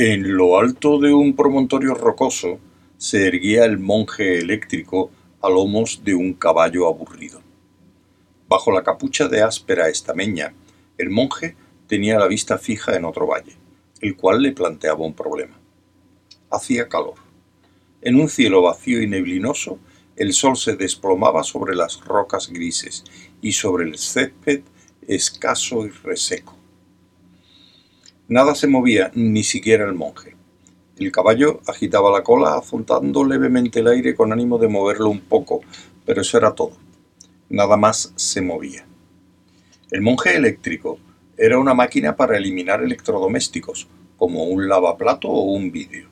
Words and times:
En 0.00 0.36
lo 0.36 0.60
alto 0.60 1.00
de 1.00 1.12
un 1.12 1.34
promontorio 1.34 1.92
rocoso 1.92 2.60
se 2.98 3.26
erguía 3.26 3.64
el 3.64 3.80
monje 3.80 4.38
eléctrico 4.38 5.10
a 5.42 5.48
lomos 5.48 6.02
de 6.04 6.14
un 6.14 6.34
caballo 6.34 6.86
aburrido. 6.86 7.42
Bajo 8.48 8.70
la 8.70 8.84
capucha 8.84 9.26
de 9.26 9.42
áspera 9.42 9.88
estameña, 9.88 10.54
el 10.98 11.10
monje 11.10 11.56
tenía 11.88 12.16
la 12.16 12.28
vista 12.28 12.58
fija 12.58 12.94
en 12.94 13.06
otro 13.06 13.26
valle, 13.26 13.56
el 14.00 14.14
cual 14.16 14.40
le 14.40 14.52
planteaba 14.52 15.04
un 15.04 15.14
problema. 15.14 15.58
Hacía 16.48 16.88
calor. 16.88 17.16
En 18.00 18.20
un 18.20 18.28
cielo 18.28 18.62
vacío 18.62 19.02
y 19.02 19.08
neblinoso, 19.08 19.80
el 20.14 20.32
sol 20.32 20.56
se 20.56 20.76
desplomaba 20.76 21.42
sobre 21.42 21.74
las 21.74 22.00
rocas 22.04 22.50
grises 22.50 23.02
y 23.42 23.50
sobre 23.50 23.86
el 23.86 23.98
césped 23.98 24.62
escaso 25.08 25.84
y 25.86 25.88
reseco. 25.88 26.57
Nada 28.30 28.54
se 28.54 28.66
movía, 28.66 29.10
ni 29.14 29.42
siquiera 29.42 29.86
el 29.86 29.94
monje. 29.94 30.36
El 30.98 31.10
caballo 31.10 31.62
agitaba 31.66 32.10
la 32.10 32.22
cola, 32.22 32.58
azotando 32.58 33.24
levemente 33.24 33.80
el 33.80 33.88
aire 33.88 34.14
con 34.14 34.34
ánimo 34.34 34.58
de 34.58 34.68
moverlo 34.68 35.08
un 35.08 35.20
poco, 35.20 35.62
pero 36.04 36.20
eso 36.20 36.36
era 36.36 36.54
todo. 36.54 36.72
Nada 37.48 37.78
más 37.78 38.12
se 38.16 38.42
movía. 38.42 38.86
El 39.90 40.02
monje 40.02 40.36
eléctrico 40.36 40.98
era 41.38 41.58
una 41.58 41.72
máquina 41.72 42.16
para 42.16 42.36
eliminar 42.36 42.82
electrodomésticos, 42.82 43.88
como 44.18 44.44
un 44.44 44.68
lavaplato 44.68 45.28
o 45.28 45.44
un 45.44 45.72
vídeo. 45.72 46.10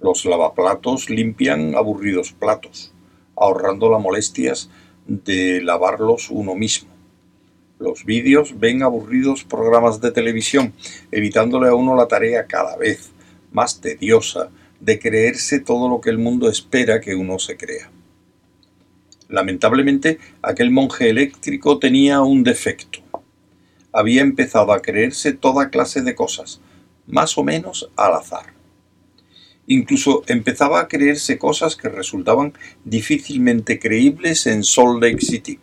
Los 0.00 0.24
lavaplatos 0.24 1.10
limpian 1.10 1.74
aburridos 1.74 2.32
platos, 2.32 2.94
ahorrando 3.34 3.90
las 3.90 4.00
molestias 4.00 4.70
de 5.08 5.62
lavarlos 5.62 6.30
uno 6.30 6.54
mismo. 6.54 6.97
Los 7.78 8.04
vídeos 8.04 8.58
ven 8.58 8.82
aburridos 8.82 9.44
programas 9.44 10.00
de 10.00 10.10
televisión, 10.10 10.72
evitándole 11.12 11.68
a 11.68 11.74
uno 11.74 11.94
la 11.94 12.08
tarea 12.08 12.46
cada 12.46 12.76
vez 12.76 13.10
más 13.52 13.80
tediosa 13.80 14.50
de 14.80 14.98
creerse 14.98 15.60
todo 15.60 15.88
lo 15.88 16.00
que 16.00 16.10
el 16.10 16.18
mundo 16.18 16.48
espera 16.48 17.00
que 17.00 17.14
uno 17.14 17.38
se 17.38 17.56
crea. 17.56 17.90
Lamentablemente, 19.28 20.18
aquel 20.42 20.70
monje 20.72 21.08
eléctrico 21.08 21.78
tenía 21.78 22.20
un 22.22 22.42
defecto. 22.42 22.98
Había 23.92 24.22
empezado 24.22 24.72
a 24.72 24.82
creerse 24.82 25.32
toda 25.32 25.70
clase 25.70 26.02
de 26.02 26.16
cosas, 26.16 26.60
más 27.06 27.38
o 27.38 27.44
menos 27.44 27.90
al 27.94 28.14
azar. 28.14 28.54
Incluso 29.68 30.24
empezaba 30.26 30.80
a 30.80 30.88
creerse 30.88 31.38
cosas 31.38 31.76
que 31.76 31.88
resultaban 31.88 32.54
difícilmente 32.84 33.78
creíbles 33.78 34.46
en 34.46 34.64
Salt 34.64 35.00
Lake 35.02 35.20
City. 35.20 35.60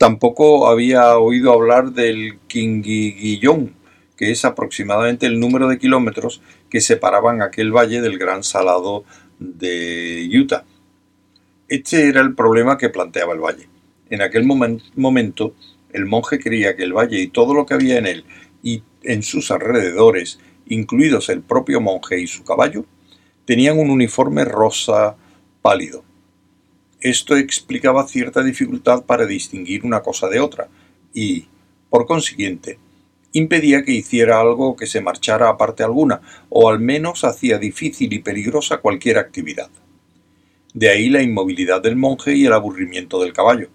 Tampoco 0.00 0.66
había 0.68 1.18
oído 1.18 1.52
hablar 1.52 1.92
del 1.92 2.38
Quinguillón, 2.46 3.74
que 4.16 4.30
es 4.30 4.46
aproximadamente 4.46 5.26
el 5.26 5.38
número 5.38 5.68
de 5.68 5.78
kilómetros 5.78 6.40
que 6.70 6.80
separaban 6.80 7.42
aquel 7.42 7.70
valle 7.70 8.00
del 8.00 8.16
Gran 8.16 8.42
Salado 8.42 9.04
de 9.38 10.26
Utah. 10.32 10.64
Este 11.68 12.08
era 12.08 12.22
el 12.22 12.34
problema 12.34 12.78
que 12.78 12.88
planteaba 12.88 13.34
el 13.34 13.40
valle. 13.40 13.68
En 14.08 14.22
aquel 14.22 14.46
momento, 14.46 15.54
el 15.92 16.06
monje 16.06 16.40
creía 16.40 16.76
que 16.76 16.84
el 16.84 16.94
valle 16.94 17.20
y 17.20 17.28
todo 17.28 17.52
lo 17.52 17.66
que 17.66 17.74
había 17.74 17.98
en 17.98 18.06
él 18.06 18.24
y 18.62 18.82
en 19.02 19.22
sus 19.22 19.50
alrededores, 19.50 20.40
incluidos 20.64 21.28
el 21.28 21.42
propio 21.42 21.82
monje 21.82 22.18
y 22.18 22.26
su 22.26 22.42
caballo, 22.42 22.86
tenían 23.44 23.78
un 23.78 23.90
uniforme 23.90 24.46
rosa 24.46 25.18
pálido. 25.60 26.04
Esto 27.00 27.34
explicaba 27.36 28.06
cierta 28.06 28.42
dificultad 28.42 29.04
para 29.04 29.24
distinguir 29.24 29.86
una 29.86 30.02
cosa 30.02 30.28
de 30.28 30.38
otra 30.38 30.68
y, 31.14 31.46
por 31.88 32.06
consiguiente, 32.06 32.78
impedía 33.32 33.84
que 33.84 33.92
hiciera 33.92 34.38
algo 34.38 34.76
que 34.76 34.86
se 34.86 35.00
marchara 35.00 35.48
a 35.48 35.56
parte 35.56 35.82
alguna, 35.82 36.20
o 36.50 36.68
al 36.68 36.78
menos 36.78 37.24
hacía 37.24 37.58
difícil 37.58 38.12
y 38.12 38.18
peligrosa 38.18 38.78
cualquier 38.78 39.16
actividad. 39.16 39.70
De 40.74 40.90
ahí 40.90 41.08
la 41.08 41.22
inmovilidad 41.22 41.80
del 41.80 41.96
monje 41.96 42.36
y 42.36 42.44
el 42.44 42.52
aburrimiento 42.52 43.20
del 43.20 43.32
caballo, 43.32 43.68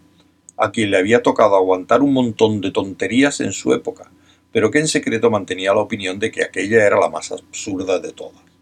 a 0.55 0.71
quien 0.71 0.91
le 0.91 0.97
había 0.97 1.23
tocado 1.23 1.55
aguantar 1.55 2.01
un 2.01 2.13
montón 2.13 2.61
de 2.61 2.71
tonterías 2.71 3.41
en 3.41 3.53
su 3.53 3.73
época, 3.73 4.11
pero 4.51 4.69
que 4.69 4.79
en 4.79 4.87
secreto 4.87 5.31
mantenía 5.31 5.73
la 5.73 5.81
opinión 5.81 6.19
de 6.19 6.31
que 6.31 6.43
aquella 6.43 6.85
era 6.85 6.99
la 6.99 7.09
más 7.09 7.31
absurda 7.31 7.99
de 7.99 8.13
todas. 8.13 8.54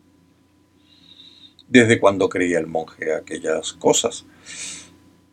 ¿Desde 1.74 2.00
cuándo 2.00 2.30
creía 2.30 2.60
el 2.60 2.68
monje 2.68 3.16
aquellas 3.16 3.74
cosas? 3.74 4.28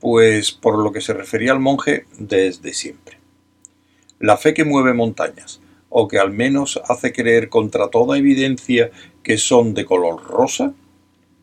Pues 0.01 0.53
por 0.53 0.79
lo 0.79 0.91
que 0.91 1.03
se 1.03 1.13
refería 1.13 1.53
al 1.53 1.61
monje, 1.61 2.07
desde 2.19 2.73
siempre. 2.73 3.19
La 4.19 4.39
fe 4.39 4.55
que 4.55 4.65
mueve 4.65 4.95
montañas, 4.95 5.61
o 5.91 6.09
que 6.09 6.19
al 6.19 6.31
menos 6.31 6.81
hace 6.89 7.13
creer 7.13 7.51
contra 7.51 7.91
toda 7.91 8.17
evidencia 8.17 8.91
que 9.23 9.37
son 9.37 9.75
de 9.75 9.85
color 9.85 10.25
rosa, 10.25 10.73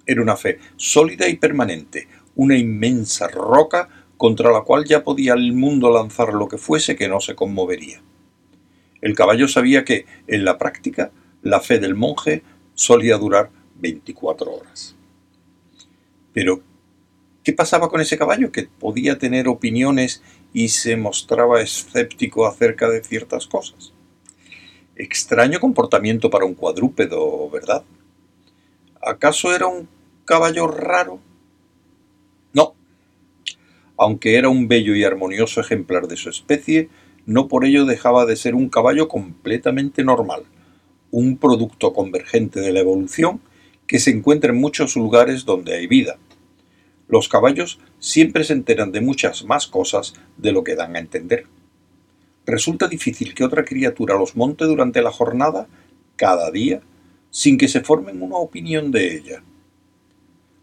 era 0.07 0.19
una 0.19 0.35
fe 0.35 0.57
sólida 0.77 1.29
y 1.29 1.35
permanente, 1.35 2.07
una 2.33 2.57
inmensa 2.57 3.27
roca 3.27 3.89
contra 4.17 4.51
la 4.51 4.61
cual 4.61 4.85
ya 4.85 5.03
podía 5.03 5.33
el 5.33 5.53
mundo 5.53 5.91
lanzar 5.91 6.33
lo 6.33 6.47
que 6.47 6.57
fuese 6.57 6.95
que 6.95 7.07
no 7.07 7.21
se 7.21 7.35
conmovería. 7.35 8.01
El 9.01 9.13
caballo 9.13 9.47
sabía 9.47 9.85
que, 9.85 10.07
en 10.25 10.43
la 10.43 10.57
práctica, 10.57 11.11
la 11.43 11.59
fe 11.59 11.77
del 11.77 11.93
monje 11.93 12.41
solía 12.73 13.19
durar 13.19 13.51
24 13.79 14.51
horas. 14.51 14.95
Pero, 16.33 16.61
¿qué 17.43 17.53
pasaba 17.53 17.89
con 17.89 18.01
ese 18.01 18.17
caballo 18.17 18.51
que 18.51 18.69
podía 18.79 19.17
tener 19.17 19.47
opiniones 19.47 20.21
y 20.53 20.69
se 20.69 20.95
mostraba 20.97 21.61
escéptico 21.61 22.45
acerca 22.45 22.89
de 22.89 23.03
ciertas 23.03 23.47
cosas? 23.47 23.93
Extraño 24.95 25.59
comportamiento 25.59 26.29
para 26.29 26.45
un 26.45 26.55
cuadrúpedo, 26.55 27.49
¿verdad? 27.49 27.83
¿Acaso 29.01 29.53
era 29.55 29.67
un 29.67 29.87
caballo 30.25 30.67
raro? 30.67 31.19
No. 32.53 32.75
Aunque 33.97 34.35
era 34.35 34.49
un 34.49 34.67
bello 34.67 34.95
y 34.95 35.03
armonioso 35.03 35.61
ejemplar 35.61 36.07
de 36.07 36.17
su 36.17 36.29
especie, 36.29 36.89
no 37.25 37.47
por 37.47 37.65
ello 37.65 37.85
dejaba 37.85 38.25
de 38.25 38.35
ser 38.35 38.55
un 38.55 38.69
caballo 38.69 39.07
completamente 39.07 40.03
normal, 40.03 40.43
un 41.11 41.37
producto 41.37 41.93
convergente 41.93 42.59
de 42.59 42.71
la 42.71 42.79
evolución 42.79 43.41
que 43.87 43.99
se 43.99 44.11
encuentra 44.11 44.51
en 44.51 44.59
muchos 44.59 44.95
lugares 44.95 45.45
donde 45.45 45.75
hay 45.75 45.87
vida. 45.87 46.17
Los 47.07 47.29
caballos 47.29 47.79
siempre 47.99 48.43
se 48.43 48.53
enteran 48.53 48.91
de 48.91 49.01
muchas 49.01 49.45
más 49.45 49.67
cosas 49.67 50.13
de 50.35 50.51
lo 50.51 50.63
que 50.63 50.75
dan 50.75 50.95
a 50.95 50.99
entender. 50.99 51.45
Resulta 52.45 52.87
difícil 52.87 53.33
que 53.33 53.45
otra 53.45 53.63
criatura 53.63 54.17
los 54.17 54.35
monte 54.35 54.65
durante 54.65 55.01
la 55.01 55.11
jornada, 55.11 55.67
cada 56.17 56.51
día, 56.51 56.81
sin 57.29 57.57
que 57.57 57.67
se 57.67 57.81
formen 57.81 58.21
una 58.21 58.37
opinión 58.37 58.91
de 58.91 59.15
ella. 59.15 59.43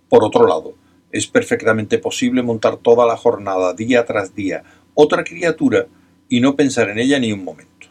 Por 0.09 0.23
otro 0.23 0.47
lado, 0.47 0.75
es 1.11 1.27
perfectamente 1.27 1.99
posible 1.99 2.43
montar 2.43 2.77
toda 2.77 3.07
la 3.07 3.17
jornada, 3.17 3.73
día 3.73 4.05
tras 4.05 4.35
día, 4.35 4.65
otra 4.95 5.25
criatura 5.25 5.87
y 6.29 6.41
no 6.41 6.57
pensar 6.57 6.91
en 6.91 6.99
ella 6.99 7.19
ni 7.19 7.33
un 7.33 7.45
momento. 7.45 7.89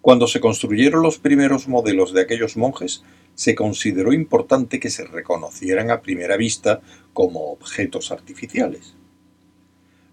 Cuando 0.00 0.28
se 0.28 0.40
construyeron 0.40 1.02
los 1.02 1.18
primeros 1.18 1.66
modelos 1.66 2.12
de 2.12 2.22
aquellos 2.22 2.56
monjes, 2.56 3.02
se 3.36 3.54
consideró 3.54 4.12
importante 4.12 4.80
que 4.80 4.90
se 4.90 5.04
reconocieran 5.04 5.90
a 5.90 6.00
primera 6.00 6.36
vista 6.36 6.80
como 7.12 7.52
objetos 7.52 8.10
artificiales. 8.10 8.94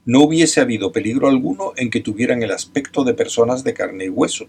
No 0.06 0.22
hubiese 0.22 0.60
habido 0.60 0.92
peligro 0.92 1.30
alguno 1.30 1.72
en 1.78 1.90
que 1.90 2.02
tuvieran 2.02 2.44
el 2.44 2.52
aspecto 2.52 3.06
de 3.06 3.14
personas 3.14 3.64
de 3.64 3.74
carne 3.74 4.06
y 4.06 4.10
hueso, 4.10 4.48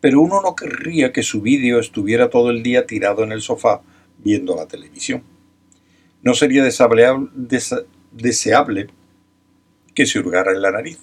pero 0.00 0.20
uno 0.20 0.42
no 0.42 0.56
querría 0.56 1.12
que 1.12 1.22
su 1.22 1.40
vídeo 1.40 1.78
estuviera 1.78 2.28
todo 2.28 2.50
el 2.50 2.64
día 2.64 2.84
tirado 2.84 3.22
en 3.22 3.30
el 3.30 3.40
sofá 3.40 3.80
viendo 4.18 4.56
la 4.56 4.66
televisión. 4.66 5.22
No 6.22 6.34
sería 6.34 6.64
deseable 6.64 7.16
que 9.94 10.06
se 10.06 10.18
hurgara 10.18 10.50
en 10.50 10.62
la 10.62 10.72
nariz, 10.72 10.98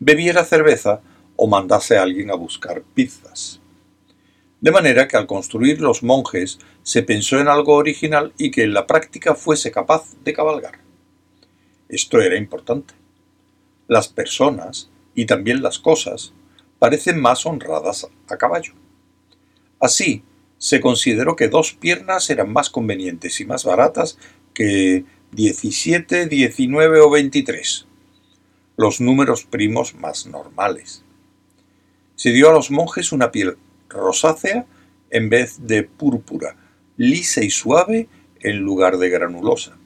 bebiera 0.00 0.44
cerveza 0.44 1.00
o 1.36 1.46
mandase 1.46 1.96
a 1.96 2.02
alguien 2.02 2.30
a 2.32 2.34
buscar 2.34 2.82
pizzas. 2.82 3.60
De 4.64 4.70
manera 4.70 5.06
que 5.06 5.18
al 5.18 5.26
construir 5.26 5.82
los 5.82 6.02
monjes 6.02 6.58
se 6.82 7.02
pensó 7.02 7.38
en 7.38 7.48
algo 7.48 7.74
original 7.74 8.32
y 8.38 8.50
que 8.50 8.62
en 8.62 8.72
la 8.72 8.86
práctica 8.86 9.34
fuese 9.34 9.70
capaz 9.70 10.14
de 10.24 10.32
cabalgar. 10.32 10.78
Esto 11.86 12.18
era 12.22 12.38
importante. 12.38 12.94
Las 13.88 14.08
personas, 14.08 14.88
y 15.14 15.26
también 15.26 15.62
las 15.62 15.78
cosas, 15.78 16.32
parecen 16.78 17.20
más 17.20 17.44
honradas 17.44 18.08
a 18.26 18.36
caballo. 18.38 18.72
Así, 19.80 20.22
se 20.56 20.80
consideró 20.80 21.36
que 21.36 21.48
dos 21.48 21.74
piernas 21.74 22.30
eran 22.30 22.50
más 22.50 22.70
convenientes 22.70 23.40
y 23.40 23.44
más 23.44 23.64
baratas 23.64 24.16
que 24.54 25.04
17, 25.32 26.26
19 26.26 27.00
o 27.00 27.10
23, 27.10 27.86
los 28.78 29.02
números 29.02 29.44
primos 29.44 29.94
más 29.94 30.24
normales. 30.24 31.04
Se 32.16 32.30
dio 32.30 32.48
a 32.48 32.54
los 32.54 32.70
monjes 32.70 33.12
una 33.12 33.30
piel 33.30 33.58
rosácea 33.94 34.66
en 35.10 35.30
vez 35.30 35.66
de 35.66 35.84
púrpura, 35.84 36.56
lisa 36.96 37.42
y 37.42 37.50
suave 37.50 38.08
en 38.40 38.58
lugar 38.58 38.98
de 38.98 39.08
granulosa. 39.08 39.76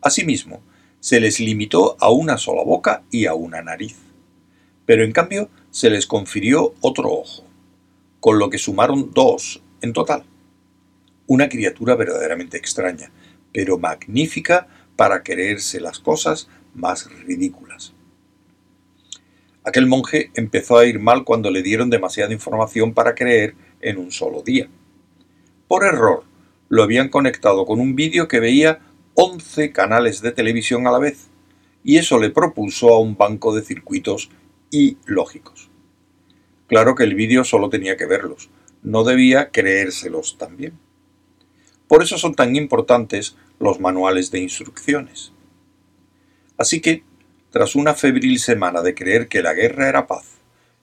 Asimismo, 0.00 0.62
se 1.00 1.18
les 1.18 1.40
limitó 1.40 1.96
a 2.00 2.10
una 2.10 2.38
sola 2.38 2.62
boca 2.62 3.02
y 3.10 3.26
a 3.26 3.34
una 3.34 3.62
nariz, 3.62 3.96
pero 4.84 5.02
en 5.02 5.12
cambio 5.12 5.48
se 5.70 5.90
les 5.90 6.06
confirió 6.06 6.74
otro 6.80 7.10
ojo, 7.10 7.44
con 8.20 8.38
lo 8.38 8.50
que 8.50 8.58
sumaron 8.58 9.10
dos 9.12 9.62
en 9.80 9.92
total. 9.92 10.24
Una 11.26 11.48
criatura 11.48 11.96
verdaderamente 11.96 12.56
extraña, 12.56 13.10
pero 13.52 13.78
magnífica 13.78 14.68
para 14.94 15.22
creerse 15.22 15.80
las 15.80 15.98
cosas 15.98 16.48
más 16.74 17.10
ridículas. 17.24 17.95
Aquel 19.66 19.86
monje 19.88 20.30
empezó 20.34 20.78
a 20.78 20.86
ir 20.86 21.00
mal 21.00 21.24
cuando 21.24 21.50
le 21.50 21.60
dieron 21.60 21.90
demasiada 21.90 22.32
información 22.32 22.94
para 22.94 23.16
creer 23.16 23.56
en 23.80 23.98
un 23.98 24.12
solo 24.12 24.42
día. 24.42 24.68
Por 25.66 25.84
error, 25.84 26.22
lo 26.68 26.84
habían 26.84 27.08
conectado 27.08 27.66
con 27.66 27.80
un 27.80 27.96
vídeo 27.96 28.28
que 28.28 28.38
veía 28.38 28.78
11 29.14 29.72
canales 29.72 30.22
de 30.22 30.30
televisión 30.30 30.86
a 30.86 30.92
la 30.92 31.00
vez, 31.00 31.30
y 31.82 31.96
eso 31.96 32.20
le 32.20 32.30
propulsó 32.30 32.94
a 32.94 33.00
un 33.00 33.16
banco 33.16 33.56
de 33.56 33.62
circuitos 33.62 34.30
ilógicos. 34.70 35.68
Claro 36.68 36.94
que 36.94 37.02
el 37.02 37.16
vídeo 37.16 37.42
solo 37.42 37.68
tenía 37.68 37.96
que 37.96 38.06
verlos, 38.06 38.50
no 38.84 39.02
debía 39.02 39.50
creérselos 39.50 40.38
también. 40.38 40.78
Por 41.88 42.04
eso 42.04 42.18
son 42.18 42.36
tan 42.36 42.54
importantes 42.54 43.36
los 43.58 43.80
manuales 43.80 44.30
de 44.30 44.38
instrucciones. 44.38 45.32
Así 46.56 46.80
que, 46.80 47.02
tras 47.56 47.74
una 47.74 47.94
febril 47.94 48.38
semana 48.38 48.82
de 48.82 48.94
creer 48.94 49.28
que 49.28 49.40
la 49.40 49.54
guerra 49.54 49.88
era 49.88 50.06
paz, 50.06 50.26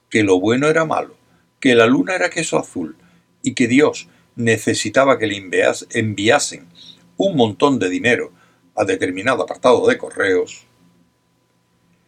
que 0.09 0.23
lo 0.23 0.39
bueno 0.39 0.67
era 0.67 0.85
malo, 0.85 1.15
que 1.59 1.75
la 1.75 1.85
luna 1.85 2.15
era 2.15 2.31
queso 2.31 2.57
azul 2.57 2.97
y 3.43 3.53
que 3.53 3.67
Dios 3.67 4.09
necesitaba 4.35 5.19
que 5.19 5.27
le 5.27 5.37
enviasen 5.37 6.65
un 7.15 7.37
montón 7.37 7.77
de 7.77 7.89
dinero 7.89 8.33
a 8.73 8.85
determinado 8.85 9.43
apartado 9.43 9.85
de 9.87 9.99
correos, 9.99 10.65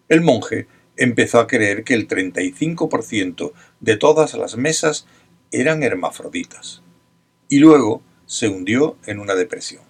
el 0.09 0.21
monje 0.21 0.65
empezó 0.97 1.39
a 1.39 1.45
creer 1.45 1.83
que 1.83 1.93
el 1.93 2.07
35% 2.07 3.53
de 3.81 3.97
todas 3.97 4.33
las 4.33 4.57
mesas 4.57 5.05
eran 5.51 5.83
hermafroditas, 5.83 6.81
y 7.49 7.59
luego 7.59 8.01
se 8.25 8.47
hundió 8.47 8.97
en 9.05 9.19
una 9.19 9.35
depresión. 9.35 9.83